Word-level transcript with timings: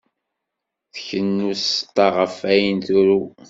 Tkennu 0.93 1.49
tseṭṭa 1.59 2.07
ɣef 2.17 2.35
wayen 2.43 2.79
turew. 2.85 3.23